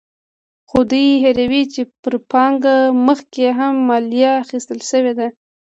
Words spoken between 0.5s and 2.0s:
خو دوی هېروي چې